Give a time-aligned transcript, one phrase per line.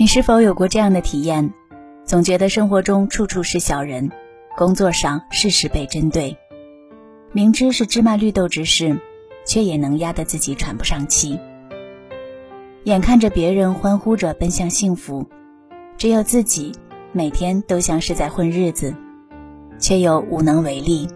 [0.00, 1.52] 你是否有过这样的体验？
[2.06, 4.10] 总觉得生活中处处是小人，
[4.56, 6.38] 工作上事事被针对，
[7.32, 8.98] 明知是芝麻绿豆之事，
[9.44, 11.38] 却也能压得自己喘不上气。
[12.84, 15.28] 眼看着别人欢呼着奔向幸福，
[15.98, 16.72] 只有自己
[17.12, 18.94] 每天都像是在混日子，
[19.78, 21.10] 却又无能为力。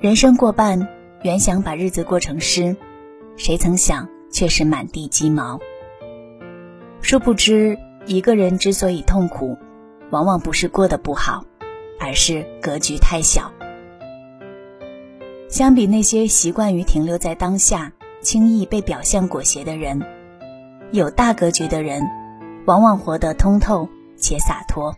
[0.00, 0.86] 人生过半，
[1.24, 2.76] 原想把日子过成诗，
[3.36, 5.58] 谁曾想却是满地鸡毛。
[7.10, 9.58] 殊不知，一个人之所以痛苦，
[10.10, 11.44] 往往不是过得不好，
[11.98, 13.50] 而是格局太小。
[15.48, 17.90] 相比那些习惯于停留在当下。
[18.20, 20.00] 轻易被表象裹挟的人，
[20.92, 22.08] 有大格局的人，
[22.64, 24.94] 往往活得通透且洒脱。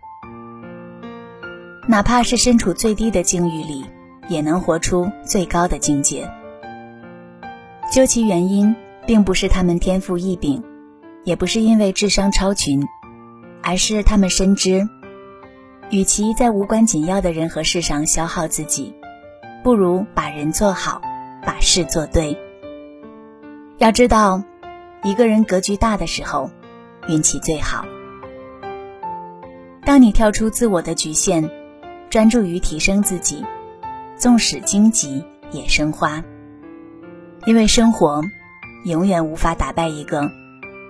[1.89, 3.87] 哪怕是身处最低的境遇里，
[4.29, 6.31] 也能活出最高的境界。
[7.91, 10.63] 究其原因，并不是他们天赋异禀，
[11.25, 12.87] 也不是因为智商超群，
[13.63, 14.89] 而是他们深知，
[15.91, 18.95] 与其在无关紧要的人和事上消耗自己，
[19.63, 21.01] 不如把人做好，
[21.45, 22.37] 把事做对。
[23.79, 24.43] 要知道，
[25.03, 26.51] 一个人格局大的时候，
[27.09, 27.85] 运气最好。
[29.85, 31.51] 当你跳出自我的局限，
[32.11, 33.45] 专注于提升自己，
[34.17, 36.23] 纵使荆棘也生花。
[37.45, 38.23] 因为生活，
[38.85, 40.31] 永远无法打败一个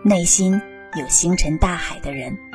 [0.05, 0.61] 内心
[0.99, 2.52] 有星辰大海的人。